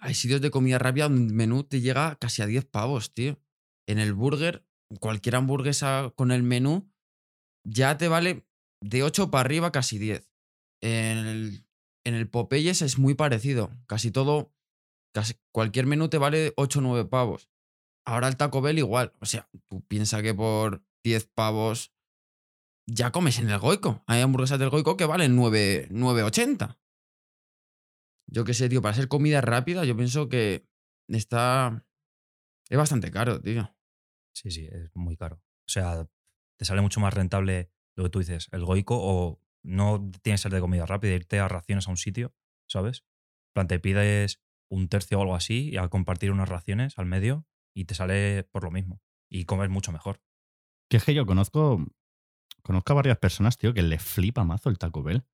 [0.00, 3.40] Hay sitios de comida rápida donde el menú te llega casi a 10 pavos, tío.
[3.88, 4.66] En el burger,
[5.00, 6.92] cualquier hamburguesa con el menú
[7.66, 8.46] ya te vale
[8.82, 10.30] de 8 para arriba casi 10.
[10.82, 11.66] En el,
[12.04, 13.70] en el Popeyes es muy parecido.
[13.86, 14.54] Casi todo,
[15.14, 17.48] casi cualquier menú te vale 8 o 9 pavos.
[18.06, 19.14] Ahora el Taco Bell igual.
[19.20, 21.94] O sea, tú piensas que por 10 pavos
[22.88, 24.02] ya comes en el Goico.
[24.06, 26.78] Hay hamburguesas del Goico que valen 9 9,80.
[28.30, 30.66] Yo qué sé, tío, para ser comida rápida, yo pienso que
[31.08, 31.86] está.
[32.68, 33.74] Es bastante caro, tío.
[34.34, 35.36] Sí, sí, es muy caro.
[35.36, 36.08] O sea,
[36.58, 40.42] te sale mucho más rentable lo que tú dices, el goico, o no tienes que
[40.44, 42.34] ser de comida rápida, irte a raciones a un sitio,
[42.68, 43.04] ¿sabes?
[43.48, 47.06] En plan, te pides un tercio o algo así y a compartir unas raciones al
[47.06, 49.02] medio y te sale por lo mismo.
[49.30, 50.22] Y comes mucho mejor.
[50.88, 51.84] Que es que yo conozco,
[52.62, 55.24] conozco a varias personas, tío, que le flipa mazo el Taco Bell.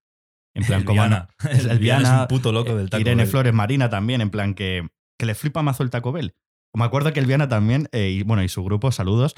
[0.54, 1.28] En plan, el como Viana.
[1.50, 3.00] el El Viana es un puto loco del taco.
[3.00, 3.30] Irene Bell.
[3.30, 6.34] Flores Marina también, en plan que, que le flipa mazo el Taco Bell.
[6.74, 9.34] Me acuerdo que el Viana también, eh, y bueno, y su grupo, saludos,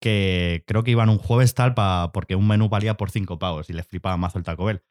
[0.00, 3.70] que creo que iban un jueves tal pa, porque un menú valía por cinco pavos
[3.70, 4.82] y le flipaba mazo el Taco Bell.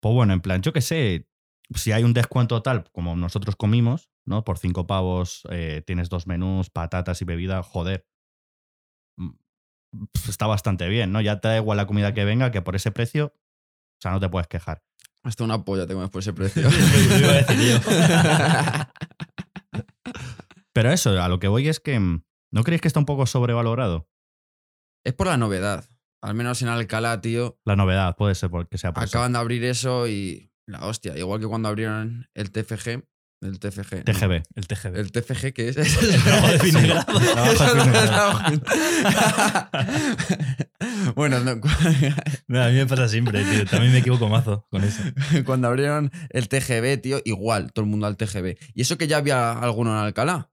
[0.00, 1.28] Pues bueno, en plan, yo qué sé,
[1.74, 4.44] si hay un descuento tal como nosotros comimos, ¿no?
[4.44, 8.06] Por cinco pavos eh, tienes dos menús, patatas y bebida, joder.
[10.12, 11.20] Pf, Está bastante bien, ¿no?
[11.20, 14.20] Ya te da igual la comida que venga, que por ese precio, o sea, no
[14.20, 14.82] te puedes quejar.
[15.22, 16.68] Hasta una polla tengo después ese precio.
[20.72, 23.26] Pero eso, a lo que voy es que, mm, ¿no creéis que está un poco
[23.26, 24.08] sobrevalorado?
[25.06, 25.84] es por la novedad.
[26.20, 27.58] Al menos en Alcalá, tío.
[27.64, 29.16] La novedad, puede ser porque sea por eso.
[29.16, 30.50] Acaban de abrir eso y.
[30.66, 31.16] La hostia.
[31.16, 33.04] Igual que cuando abrieron el TFG.
[33.42, 34.04] El TFG.
[34.04, 34.42] TGB.
[34.54, 34.96] El TGB.
[34.96, 35.76] El TFG, que es?
[35.76, 37.04] El trabajo de Finegrado.
[37.04, 38.40] Trabajo de Finegrado.
[41.14, 43.66] bueno, no, a mí me pasa siempre, tío.
[43.66, 45.02] También me equivoco mazo con eso.
[45.44, 48.56] cuando abrieron el TGB, tío, igual, todo el mundo al TGB.
[48.74, 50.50] Y eso que ya había alguno en Alcalá.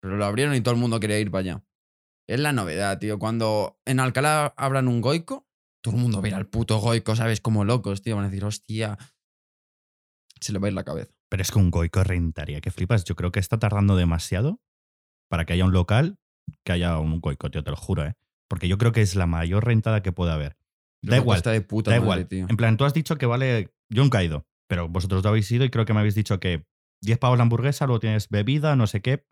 [0.00, 1.64] Pero lo abrieron y todo el mundo quería ir para allá.
[2.28, 3.18] Es la novedad, tío.
[3.18, 5.48] Cuando en Alcalá abran un goico,
[5.80, 7.40] todo el mundo ir al puto goico, ¿sabes?
[7.40, 8.16] Como locos, tío.
[8.16, 8.98] Van a decir, hostia.
[10.40, 11.15] Se le va a ir la cabeza.
[11.28, 13.04] Pero es que un goico rentaría, que flipas.
[13.04, 14.60] Yo creo que está tardando demasiado
[15.28, 16.18] para que haya un local,
[16.64, 18.14] que haya un goico, tío, te lo juro, ¿eh?
[18.48, 20.56] Porque yo creo que es la mayor rentada que puede haber.
[21.02, 22.28] Da igual, Está de puta da madre, igual.
[22.28, 22.46] tío.
[22.48, 23.72] En plan, tú has dicho que vale.
[23.90, 26.38] Yo nunca he ido, pero vosotros lo habéis ido y creo que me habéis dicho
[26.40, 26.64] que
[27.02, 29.26] 10 pavos la hamburguesa, luego tienes bebida, no sé qué,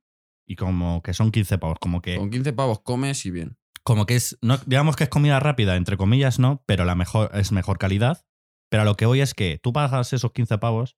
[0.47, 1.79] y como que son 15 pavos.
[1.81, 3.57] Como que, Con 15 pavos comes y bien.
[3.85, 4.37] como que es.
[4.43, 8.25] No, digamos que es comida rápida, entre comillas, no, pero la mejor, es mejor calidad.
[8.69, 10.97] Pero a lo que voy es que tú pagas esos 15 pavos.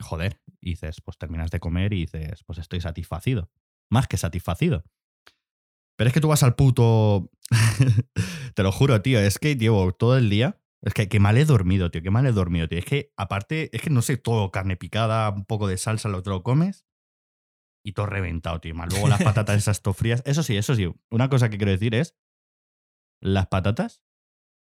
[0.00, 3.50] Joder, y dices, pues terminas de comer y dices, pues estoy satisfacido.
[3.90, 4.84] Más que satisfacido.
[5.96, 7.30] Pero es que tú vas al puto.
[8.54, 9.18] Te lo juro, tío.
[9.18, 10.60] Es que llevo todo el día.
[10.82, 12.02] Es que, que mal he dormido, tío.
[12.02, 12.78] Que mal he dormido, tío.
[12.78, 16.22] Es que aparte, es que no sé, todo carne picada, un poco de salsa, lo
[16.22, 16.86] te lo comes.
[17.82, 18.74] y todo reventado, tío.
[18.74, 20.22] Más luego las patatas esas todo frías.
[20.26, 20.92] Eso sí, eso sí.
[21.10, 22.14] Una cosa que quiero decir es,
[23.22, 24.02] las patatas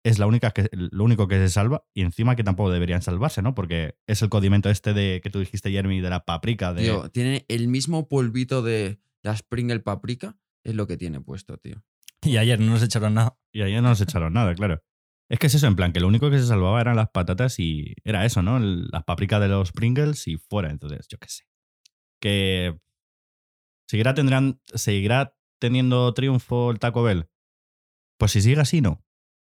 [0.04, 3.42] es la única que, lo único que se salva y encima que tampoco deberían salvarse,
[3.42, 3.56] ¿no?
[3.56, 6.74] Porque es el condimento este de que tú dijiste, Jeremy, de la paprika.
[6.74, 6.84] De...
[6.84, 11.84] Tío, tiene el mismo polvito de la Sprinkle paprika, es lo que tiene puesto, tío.
[12.22, 13.38] Y ayer no nos echaron nada.
[13.54, 14.82] Y ahí no nos echaron nada, claro.
[15.30, 17.58] Es que es eso, en plan, que lo único que se salvaba eran las patatas
[17.60, 18.58] y era eso, ¿no?
[18.58, 20.70] El- Las paprikas de los Pringles y fuera.
[20.70, 21.44] Entonces, yo qué sé.
[22.22, 22.78] Que
[23.90, 27.30] seguirá, tendrán, seguirá teniendo triunfo el Taco Bell.
[28.18, 29.04] Pues si sigue así, no.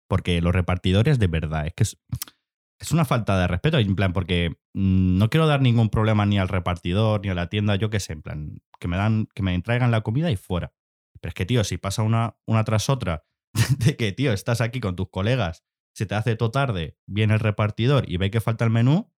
[0.07, 3.77] Porque los repartidores, de verdad, es que es, una falta de respeto.
[3.77, 7.47] En plan, porque mm, no quiero dar ningún problema ni al repartidor ni a la
[7.47, 10.37] tienda, yo qué sé, en plan, que me dan, que me traigan la comida y
[10.37, 10.73] fuera.
[11.19, 13.25] Pero es que, tío, si pasa una, una tras otra,
[13.79, 17.39] de que, tío, estás aquí con tus colegas, se te hace todo tarde, viene el
[17.39, 19.11] repartidor y ve que falta el menú,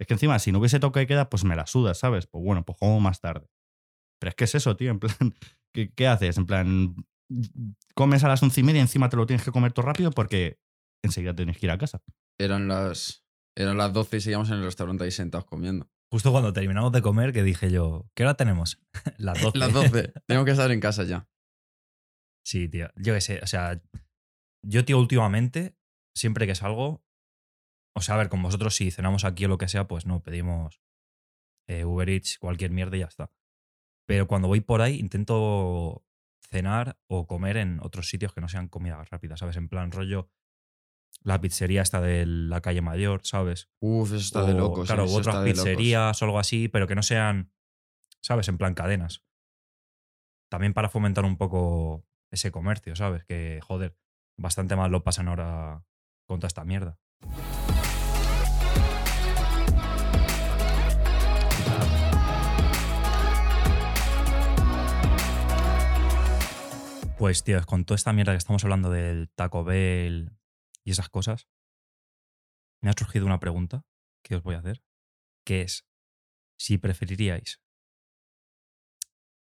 [0.00, 2.26] es que encima, si no hubiese toque de queda, pues me la sudas, ¿sabes?
[2.26, 3.48] Pues bueno, pues como más tarde.
[4.20, 5.14] Pero es que es eso, tío, en plan,
[5.72, 6.38] ¿qué, qué haces?
[6.38, 6.96] En plan,
[7.94, 10.10] comes a las once y media y encima te lo tienes que comer todo rápido
[10.10, 10.60] porque
[11.04, 12.02] enseguida tienes que ir a casa.
[12.38, 13.24] Eran las,
[13.56, 15.90] eran las 12 y seguíamos en el restaurante ahí sentados comiendo.
[16.10, 18.80] Justo cuando terminamos de comer, que dije yo, ¿qué hora tenemos?
[19.18, 19.58] Las 12.
[19.58, 20.12] Las 12.
[20.26, 21.28] Tengo que estar en casa ya.
[22.46, 22.88] Sí, tío.
[22.96, 23.40] Yo qué sé.
[23.42, 23.82] O sea,
[24.64, 25.76] yo, tío, últimamente,
[26.16, 27.04] siempre que salgo,
[27.94, 30.22] o sea, a ver, con vosotros, si cenamos aquí o lo que sea, pues no,
[30.22, 30.80] pedimos
[31.68, 33.30] eh, Uber Eats, cualquier mierda y ya está.
[34.06, 36.06] Pero cuando voy por ahí, intento
[36.50, 39.56] cenar o comer en otros sitios que no sean comida rápida, ¿sabes?
[39.56, 40.30] En plan rollo,
[41.22, 43.70] la pizzería está de la calle mayor, ¿sabes?
[43.80, 44.86] Uf, eso está de O, locos.
[44.86, 45.64] Claro, eso u otras está de locos.
[45.64, 47.52] pizzerías o algo así, pero que no sean,
[48.22, 48.48] ¿sabes?
[48.48, 49.24] En plan cadenas.
[50.50, 53.24] También para fomentar un poco ese comercio, ¿sabes?
[53.24, 53.96] Que, joder,
[54.38, 55.84] bastante mal lo pasan ahora
[56.26, 56.98] con toda esta mierda.
[67.18, 70.38] Pues, tío, con toda esta mierda que estamos hablando del Taco Bell
[70.84, 71.48] y esas cosas,
[72.80, 73.84] me ha surgido una pregunta
[74.22, 74.84] que os voy a hacer,
[75.44, 75.84] que es
[76.60, 77.60] si preferiríais,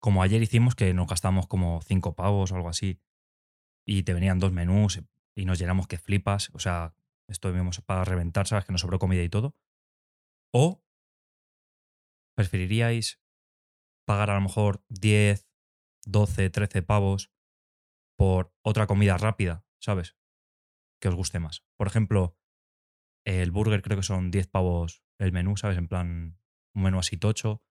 [0.00, 3.00] como ayer hicimos, que nos gastamos como cinco pavos o algo así,
[3.84, 5.02] y te venían dos menús
[5.34, 6.94] y nos llenamos que flipas, o sea,
[7.28, 9.56] esto vimos para reventar, sabes, que nos sobró comida y todo,
[10.52, 10.80] o
[12.36, 13.20] preferiríais
[14.06, 15.48] pagar a lo mejor 10,
[16.06, 17.33] 12, 13 pavos
[18.16, 20.16] por otra comida rápida, ¿sabes?
[21.00, 21.64] Que os guste más.
[21.76, 22.36] Por ejemplo,
[23.24, 25.78] el burger creo que son 10 pavos el menú, ¿sabes?
[25.78, 26.38] En plan,
[26.74, 27.62] un menú así tocho.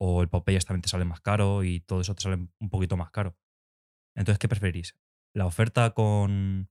[0.00, 2.96] O el Popeyes también te sale más caro y todo eso te sale un poquito
[2.96, 3.36] más caro.
[4.14, 4.96] Entonces, ¿qué preferís?
[5.34, 6.70] ¿La oferta con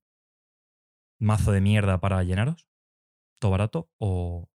[1.20, 2.70] mazo de mierda para llenaros?
[3.40, 3.92] ¿Todo barato?
[3.98, 4.50] ¿O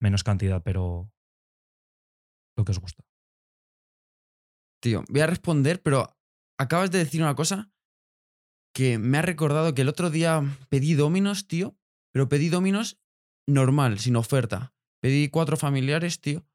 [0.00, 1.12] menos cantidad, pero
[2.56, 3.04] lo que os gusta?
[4.80, 6.17] Tío, voy a responder, pero
[6.58, 7.70] acabas de decir una cosa
[8.74, 11.76] que me ha recordado que el otro día pedí Dominos, tío,
[12.12, 13.00] pero pedí Dominos
[13.46, 14.74] normal, sin oferta.
[15.00, 16.46] Pedí cuatro familiares, tío.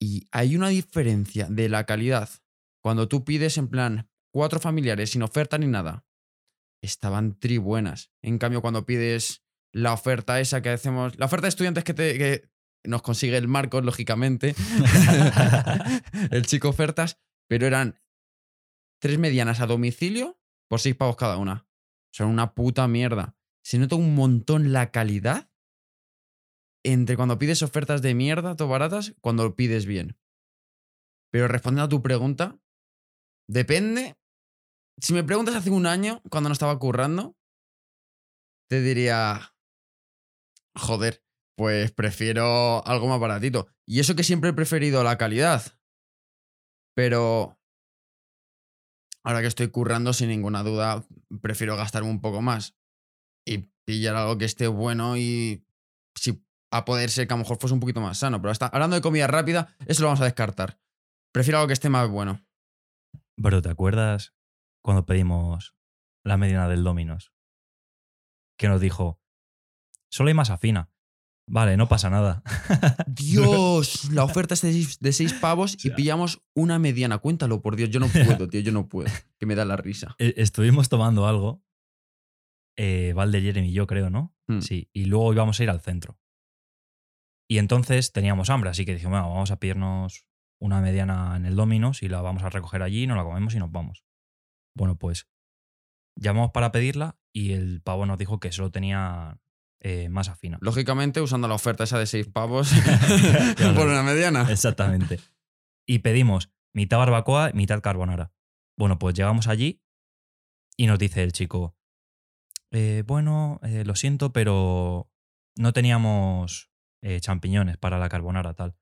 [0.00, 2.28] Y hay una diferencia de la calidad
[2.82, 6.04] cuando tú pides en plan cuatro familiares sin oferta ni nada.
[6.82, 8.10] Estaban tri buenas.
[8.22, 12.18] En cambio, cuando pides la oferta esa que hacemos, la oferta de estudiantes que, te,
[12.18, 12.50] que
[12.84, 14.54] nos consigue el Marcos, lógicamente,
[16.30, 17.98] el chico ofertas, pero eran
[18.98, 21.66] tres medianas a domicilio por seis pavos cada una.
[22.12, 23.36] Son una puta mierda.
[23.64, 25.50] Se nota un montón la calidad
[26.84, 30.16] entre cuando pides ofertas de mierda, todo baratas, cuando lo pides bien.
[31.32, 32.58] Pero respondiendo a tu pregunta,
[33.48, 34.16] depende.
[35.00, 37.36] Si me preguntas hace un año, cuando no estaba currando,
[38.70, 39.54] te diría,
[40.76, 41.24] joder,
[41.56, 43.66] pues prefiero algo más baratito.
[43.84, 45.62] Y eso que siempre he preferido la calidad.
[46.94, 47.58] Pero
[49.26, 51.04] ahora que estoy currando, sin ninguna duda,
[51.42, 52.76] prefiero gastarme un poco más
[53.44, 55.66] y pillar algo que esté bueno y
[56.14, 58.40] si a poder ser que a lo mejor fuese un poquito más sano.
[58.40, 60.78] Pero hasta, hablando de comida rápida, eso lo vamos a descartar.
[61.32, 62.46] Prefiero algo que esté más bueno.
[63.42, 64.32] Pero ¿te acuerdas
[64.80, 65.74] cuando pedimos
[66.24, 67.32] la mediana del Dominos?
[68.56, 69.20] Que nos dijo,
[70.08, 70.88] solo hay masa fina.
[71.48, 72.42] Vale, no pasa nada.
[73.06, 77.18] Dios, la oferta es de seis, de seis pavos y pillamos una mediana.
[77.18, 79.08] Cuéntalo, por Dios, yo no puedo, tío, yo no puedo.
[79.38, 80.16] Que me da la risa.
[80.18, 81.62] E- Estuvimos tomando algo,
[82.76, 84.34] eh, Valde, Jeremy y yo creo, ¿no?
[84.48, 84.60] Hmm.
[84.60, 86.18] Sí, y luego íbamos a ir al centro.
[87.48, 90.26] Y entonces teníamos hambre, así que dijimos, "Bueno, vamos a pedirnos
[90.60, 93.58] una mediana en el Dominos y la vamos a recoger allí, nos la comemos y
[93.58, 94.04] nos vamos.
[94.74, 95.28] Bueno, pues
[96.18, 99.38] llamamos para pedirla y el pavo nos dijo que solo tenía
[99.80, 100.58] eh, masa fina.
[100.60, 102.70] Lógicamente, usando la oferta esa de seis pavos
[103.56, 103.74] Claro.
[103.74, 104.50] por una mediana.
[104.50, 105.20] Exactamente.
[105.86, 108.32] Y pedimos mitad barbacoa, mitad carbonara.
[108.78, 109.82] Bueno, pues llegamos allí
[110.76, 111.76] y nos dice el chico,
[112.70, 115.10] "Eh, bueno, eh, lo siento, pero
[115.56, 116.70] no teníamos
[117.02, 118.76] eh, champiñones para la carbonara, tal.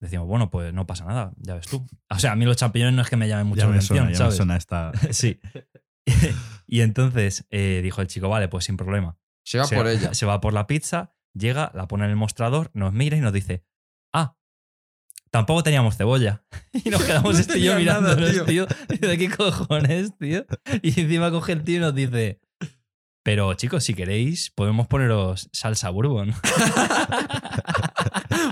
[0.00, 1.84] Decimos, bueno, pues no pasa nada, ya ves tú.
[2.10, 3.76] O sea, a mí los champiñones no es que me llamen mucho ya la me
[3.78, 4.36] atención, suena, ya me ¿sabes?
[4.36, 4.92] suena esta.
[5.12, 5.40] sí.
[6.66, 9.16] y entonces eh, dijo el chico, vale, pues sin problema.
[9.48, 10.12] Se va se, por ella.
[10.12, 13.32] Se va por la pizza, llega, la pone en el mostrador, nos mira y nos
[13.32, 13.64] dice,
[14.12, 14.36] ah,
[15.30, 16.44] tampoco teníamos cebolla.
[16.84, 18.44] Y nos quedamos No este yo mirándonos, tío.
[18.44, 18.66] tío.
[19.00, 20.44] ¿De qué cojones, tío?
[20.82, 22.40] Y encima coge el tío y nos dice,
[23.24, 26.34] pero chicos, si queréis, podemos poneros salsa bourbon.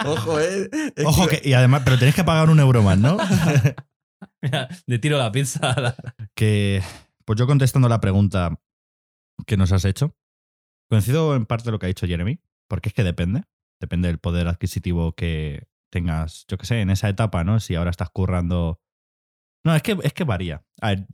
[0.07, 0.69] Ojo, eh.
[0.97, 3.17] Es Ojo, que, y además, pero tenéis que pagar un euro más, ¿no?
[4.43, 5.73] Mira, de tiro la pizza.
[5.73, 5.97] a la-
[6.35, 6.83] que,
[7.25, 8.59] pues yo contestando la pregunta
[9.47, 10.15] que nos has hecho,
[10.89, 13.45] coincido en parte de lo que ha dicho Jeremy, porque es que depende.
[13.81, 17.61] Depende del poder adquisitivo que tengas, yo qué sé, en esa etapa, ¿no?
[17.61, 18.81] Si ahora estás currando.
[19.65, 20.65] No, es que, es que varía.
[20.81, 21.07] A ver,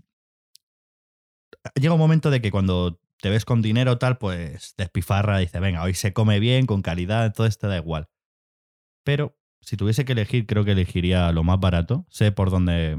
[1.75, 5.83] llega un momento de que cuando te ves con dinero tal, pues despifarra, dice, venga,
[5.83, 8.09] hoy se come bien, con calidad, entonces te da igual.
[9.05, 12.07] Pero si tuviese que elegir, creo que elegiría lo más barato.
[12.11, 12.99] Sé por dónde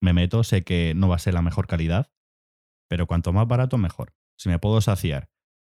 [0.00, 2.10] me meto, sé que no va a ser la mejor calidad,
[2.88, 4.14] pero cuanto más barato, mejor.
[4.36, 5.31] Si me puedo saciar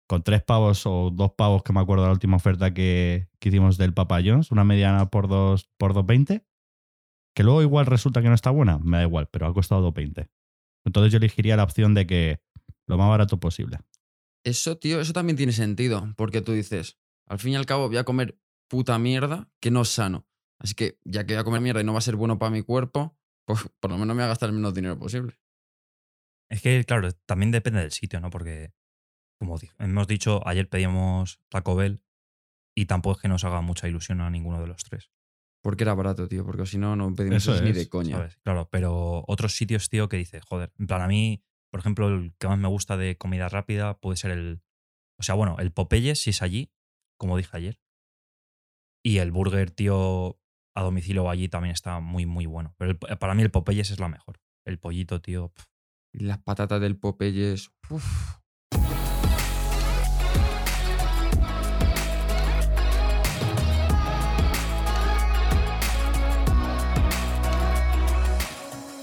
[0.10, 3.50] con tres pavos o dos pavos, que me acuerdo de la última oferta que, que
[3.50, 6.44] hicimos del Papa John's, una mediana por dos por 2.20,
[7.36, 10.28] que luego igual resulta que no está buena, me da igual, pero ha costado 2.20.
[10.84, 12.42] Entonces yo elegiría la opción de que
[12.88, 13.78] lo más barato posible.
[14.44, 16.12] Eso, tío, eso también tiene sentido.
[16.18, 19.84] Porque tú dices, al fin y al cabo voy a comer puta mierda que no
[19.84, 20.26] es sano.
[20.58, 22.50] Así que ya que voy a comer mierda y no va a ser bueno para
[22.50, 25.40] mi cuerpo, pues por lo menos me voy a gastar el menos dinero posible.
[26.50, 28.32] Es que, claro, también depende del sitio, ¿no?
[28.32, 28.74] Porque,
[29.40, 32.04] como hemos dicho, ayer pedíamos Taco Bell
[32.76, 35.10] y tampoco es que nos haga mucha ilusión a ninguno de los tres.
[35.62, 36.46] Porque era barato, tío.
[36.46, 38.18] Porque si no, no pedimos Eso ni de coña.
[38.18, 38.38] ¿sabes?
[38.44, 42.34] Claro, pero otros sitios, tío, que dices, joder, en plan, a mí, por ejemplo, el
[42.38, 44.62] que más me gusta de comida rápida puede ser el.
[45.20, 46.72] O sea, bueno, el Popeyes, si es allí,
[47.18, 47.82] como dije ayer.
[49.04, 50.40] Y el burger, tío,
[50.76, 52.74] a domicilio allí también está muy, muy bueno.
[52.78, 54.40] Pero el- para mí el Popeyes es la mejor.
[54.66, 55.52] El pollito, tío.
[56.14, 57.72] Y las patatas del Popeyes.
[57.90, 58.39] uf.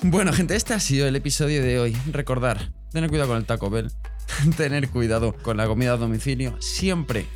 [0.08, 1.96] Bueno, gente, este ha sido el episodio de hoy.
[2.12, 3.90] Recordar, tener cuidado con el Taco Bell,
[4.56, 7.26] tener cuidado con la comida a domicilio, siempre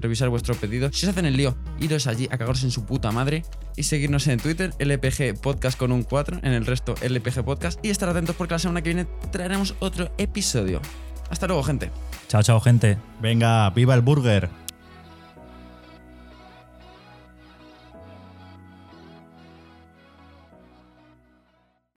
[0.00, 0.92] revisar vuestro pedido.
[0.92, 3.42] Si os hacen el lío, iros allí a cagaros en su puta madre
[3.74, 7.88] y seguirnos en Twitter, LPG Podcast con un 4, en el resto LPG Podcast y
[7.88, 10.82] estar atentos porque la semana que viene traeremos otro episodio.
[11.30, 11.90] Hasta luego, gente.
[12.28, 12.98] Chao, chao, gente.
[13.22, 14.50] Venga, viva el burger.